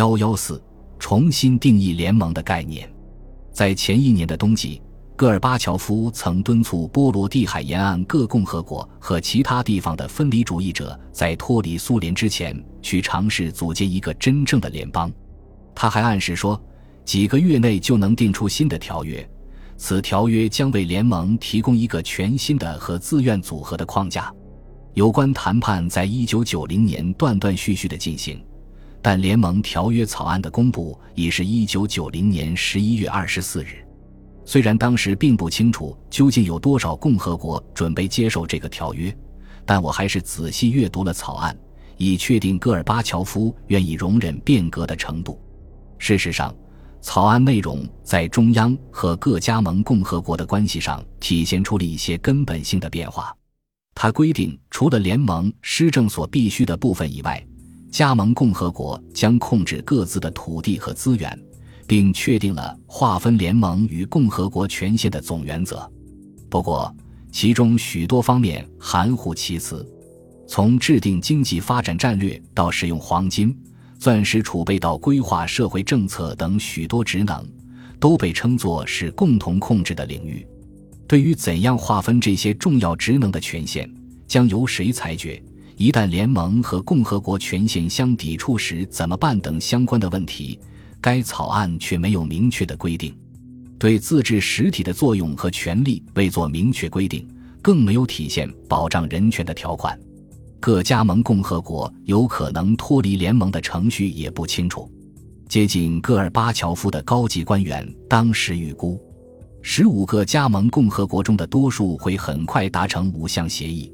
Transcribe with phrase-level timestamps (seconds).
[0.00, 0.58] 幺幺四，
[0.98, 2.90] 重新定义联盟的概念。
[3.52, 4.80] 在前一年的冬季，
[5.14, 15.12] 戈尔巴乔夫曾敦促波罗的海沿岸各共和国和其他地方的分离主义者，在脱离苏联之前，去尝试组建一个真正的联邦。
[15.74, 16.58] 他还暗示说，
[17.04, 19.28] 几个月内就能定出新的条约，
[19.76, 24.34] 此条约将为联盟提供一个全新的和自愿组合的框架。
[24.94, 28.42] 有关谈判在一九九零年断断续续的进行。
[29.02, 33.84] 但联盟条约草案的公布已是一九九零年十一月二十四日。
[34.44, 39.14] 虽然当时并不清楚究竟有多少共和国准备接受这个条约，
[39.64, 41.56] 但我还是仔细阅读了草案，
[41.96, 45.40] 以确定戈尔巴乔夫愿意容忍变革的程度。
[45.98, 46.54] 事实上，
[47.00, 53.34] 草案内容在中央和各加盟共和国的关系上体现出了一些根本性的变化。
[53.94, 57.46] 它规定，除了联盟施政所必须的部分以外，
[57.90, 61.38] 加盟共和国将控制各自的土地和资源，
[61.86, 65.90] 并确定了划分联盟与共和国权限的总原则。
[66.48, 66.94] 不过，
[67.32, 69.86] 其中许多方面含糊其辞，
[70.46, 73.56] 从制定经济发展战略到使用黄金、
[73.98, 77.44] 钻石储备到规划社会政策等许多职能，
[77.98, 80.46] 都被称作是共同控制的领域。
[81.06, 83.92] 对于怎样划分这些重要职能的权限，
[84.28, 85.42] 将由谁裁决？
[85.80, 90.60] 一旦联盟和共和国权限相抵触时怎么办等相关的问题，
[91.00, 93.16] 该草案却没有明确的规定。
[93.78, 97.26] 对自治实体的作用和权利未做明确规定，
[97.62, 99.98] 更没有体现保障人权的条款。
[100.60, 104.86] 各加盟共和国有可能脱离联盟的程序也不清楚。
[105.48, 109.00] 接近戈尔巴乔夫的高级官员当时预估，
[109.62, 113.90] 十五个加盟共和国中的多数会很快达成五项协议，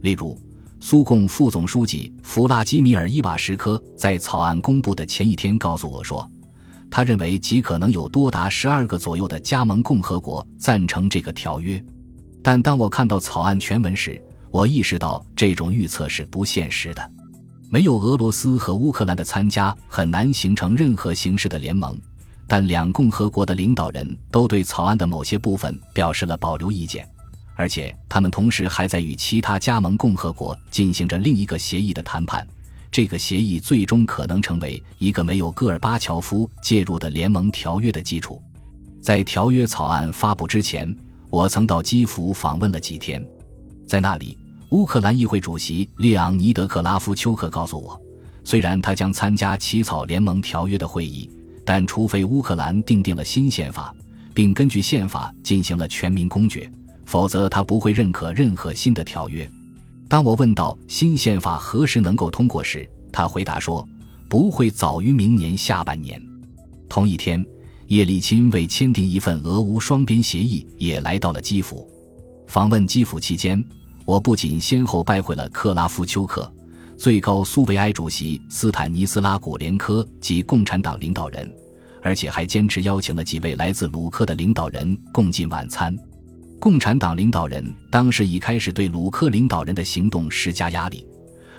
[0.00, 0.36] 例如。
[0.82, 6.28] 苏共副总书记弗拉基米尔·伊瓦什科在草案公布的前一天告诉我说，
[6.90, 11.82] 他认为极可能有多达十二个左右的加盟共和国赞成这个条约。
[12.42, 17.10] 但当我看到草案全文时，我意识到这种预测是不现实的。
[17.68, 21.96] 没有俄罗斯和乌克兰的参加，很难形成任何形式的联盟。
[22.48, 27.08] 但两共和国的领导人都对草案的某些部分表示了保留意见。
[27.60, 32.46] 而且，他们同时还在与其他加盟共和国进行着另一个协议的谈判。
[32.90, 38.40] 这个协议最终可能成为一个没有戈尔巴乔夫介入的联盟条约的基础。
[39.02, 40.96] 在条约草案发布之前，
[41.28, 43.22] 我曾到基辅访问了几天。
[43.86, 44.38] 在那里，
[44.70, 48.00] 乌克兰议会主席列昂尼德·克拉夫丘克告诉我，
[48.42, 51.30] 虽然他将参加起草联盟条约的会议，
[51.62, 53.94] 但除非乌克兰订定了新宪法，
[54.32, 56.72] 并根据宪法进行了全民公决。
[57.10, 59.50] 否则，他不会认可任何新的条约。
[60.08, 63.84] 当我问到新宪法何时能够通过时，他回答说
[64.30, 66.22] ：“不会早于明年下半年。”
[66.88, 67.44] 同一天，
[67.88, 71.84] 叶利钦为签订一份俄乌双边协议也来到了基辅。
[72.46, 73.60] 访问基辅期间，
[74.04, 76.48] 我不仅先后拜会了克拉夫丘克、
[76.96, 81.52] 最高苏维埃主席斯坦尼斯拉古连科及共产党领导人，
[82.02, 85.92] 而且还坚持邀请了几位来自鲁克的领导人共进晚餐。
[86.60, 91.06] 共产党领导人当时已开始对鲁克领导人的行动施加压力，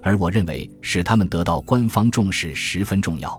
[0.00, 3.38] 而我认为使他们得到官方重视十分重要。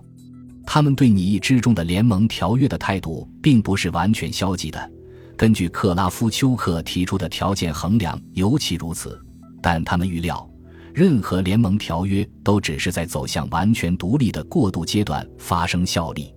[0.63, 4.91] 他们对拟议之中的联盟条约的态度并不是完全消极的，
[5.35, 9.19] 根据克拉夫丘克提出的条件衡量，尤其如此。
[9.59, 10.47] 但他们预料，
[10.93, 16.31] 任何联盟条约都只是在走向完全独立的过渡阶段发生效力。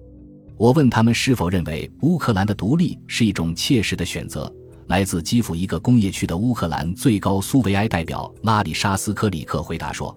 [0.56, 4.50] 我问他们是否认为乌克兰的独立是一种切实的选择。
[4.90, 10.14] 来自基辅一个工业区的乌克兰最高苏维埃代表拉里沙斯科里克回答说：“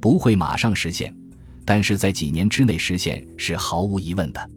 [0.00, 1.12] 不会马上实现，
[1.64, 4.50] 但是在几年之内实现是毫无疑问的。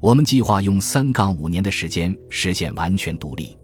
[0.00, 3.56] 我们计划用三杠五年的时间实现完全独立。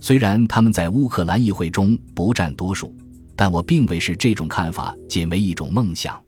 [0.00, 2.92] 虽然他们在乌克兰议会中不占多数，
[3.36, 6.20] 但我并未视这种看法仅为一种梦想。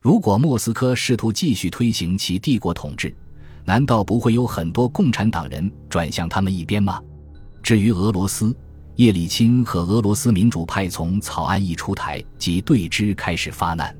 [0.00, 3.12] 如果莫斯科试图继续推行其帝国统治，
[3.64, 7.02] 难道不会有很多共产党人转向他们一边吗？”
[7.64, 8.54] 至于俄罗斯，
[8.96, 13.96] 叶利钦和俄罗斯民主派从草案一出台即对之开始发难。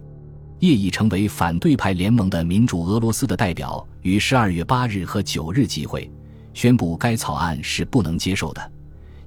[0.58, 6.10] 叶已成为反对派联盟的民主俄罗斯的代表，于十二月八日和九日集会，
[6.52, 8.72] 宣布该草案是不能接受的，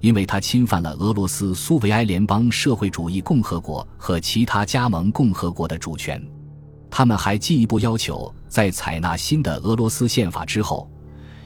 [0.01, 6.23] 因为它侵犯了俄罗斯苏维埃联邦社会主义共和国和其他加盟共和国的主权。
[6.91, 10.87] 他们还进一步要求，在采纳新的俄罗斯宪法之后。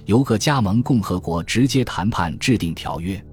[0.06, 3.24] 由各加盟共和国直接谈判制定条约，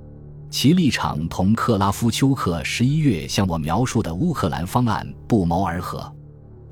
[0.51, 6.11] 其立场同克拉夫丘克十一月向我描述的乌克兰方案不谋而合。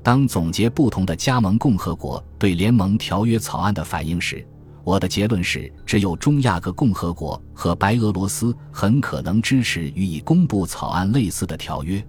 [0.03, 4.47] 当总结不同的加盟共和国对联盟条约草案的反应时，
[4.83, 12.01] 我的结论是，只有中亚各共和国和白俄罗斯很可能支持予以公布草案类似的条约，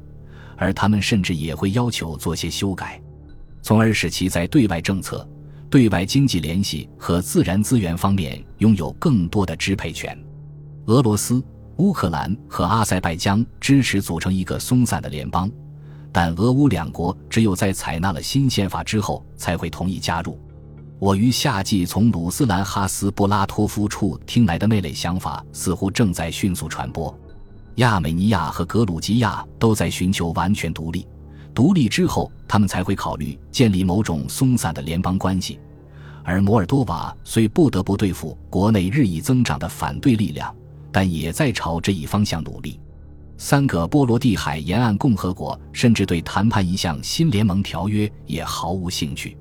[0.56, 3.02] 而他们甚至也会要求做些修改，
[3.62, 5.29] 从而使其在对外政策、
[5.70, 10.19] 对外经济联系和自然资源方面拥有更多的支配权。
[10.87, 11.43] 俄罗斯。
[11.79, 15.49] 乌克兰和阿塞拜疆支持组成一个松散的联邦，
[16.11, 20.37] 但俄乌两国只有在采纳了新宪法之后才会同意加入。
[20.99, 27.17] 我于夏季从鲁斯兰·哈斯布拉托夫处听来的那类想法，似乎正在迅速传播。
[27.76, 31.06] 亚美尼亚和格鲁吉亚都在寻求完全独立，
[31.59, 35.59] 独立之后，他们才会考虑建立某种松散的联邦关系。
[36.23, 40.55] 而摩尔多瓦虽不得不对付国内日益增长的反对力量。
[40.93, 42.79] 但也在朝这一方向努力。
[43.37, 49.37] 三个波罗的海沿岸共和国甚至对谈判一项新联盟条约也毫无兴趣。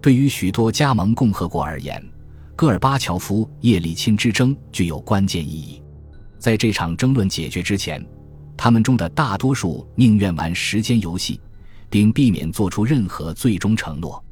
[0.00, 2.04] 对于许多加盟共和国而言，
[2.56, 5.80] 戈尔巴乔夫叶利钦之争具有关键意义。
[6.40, 8.04] 在这场争论解决之前，
[8.56, 11.40] 他们中的大多数宁愿玩时间游戏，
[11.92, 14.24] 并避免做出任何最终承诺。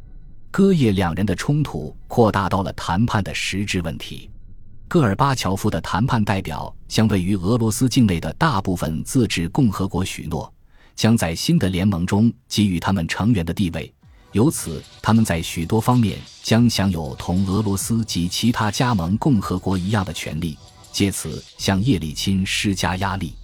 [0.51, 4.31] 戈叶两人的冲突扩大到了谈判的实质问题。
[4.89, 10.51] 戈尔巴乔夫的谈判代表向位于俄罗斯境内的大部分自治共和国许诺，
[10.97, 13.93] 将在新的联盟中给予他们成员的地位，
[14.33, 20.57] 由此他们在许多方面将享有同俄罗斯及其他加盟共和国一样的权利，
[20.91, 23.35] 借此向叶利钦施加压力。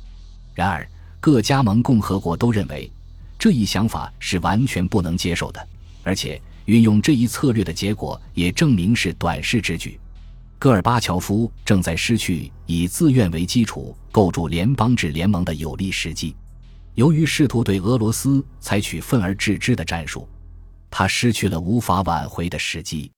[0.55, 0.89] 然而，
[1.21, 2.91] 各加盟共和国都认为
[3.39, 5.69] 这一想法是完全不能接受的，
[6.03, 9.99] 而且运用这一策略的结果也证明是短视之举。
[10.59, 16.35] 戈尔巴乔夫正在失去以自愿为基础构筑联邦制联盟的有利时机。
[16.95, 20.27] 由于试图对俄罗斯采取愤而治之的战术，
[20.91, 23.13] 他失去了无法挽回的时机。